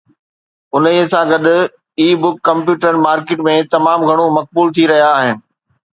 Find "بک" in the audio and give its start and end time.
2.21-2.35